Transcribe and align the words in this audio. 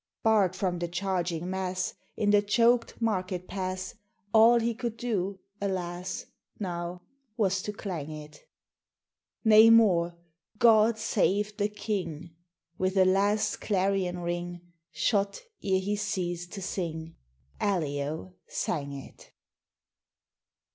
Barred 0.23 0.55
from 0.55 0.79
the 0.79 0.87
charging 0.87 1.47
mass 1.47 1.93
In 2.17 2.31
the 2.31 2.41
choked 2.41 2.99
market 2.99 3.47
pass, 3.47 3.93
All 4.33 4.59
he 4.59 4.73
could 4.73 4.97
do, 4.97 5.37
alas! 5.61 6.25
Now, 6.59 7.03
was 7.37 7.61
to 7.61 7.71
clang 7.71 8.09
it: 8.09 8.39
Nay, 9.45 9.69
more: 9.69 10.17
'God 10.57 10.97
save 10.97 11.55
the 11.55 11.69
King!' 11.69 12.31
With 12.79 12.97
a 12.97 13.05
last 13.05 13.57
clarion 13.61 14.17
ring, 14.23 14.61
Shot 14.91 15.39
ere 15.63 15.77
he 15.79 15.95
ceased 15.95 16.51
to 16.53 16.63
sing, 16.63 17.13
Allio 17.61 18.33
sang 18.47 18.93
it. 18.93 19.31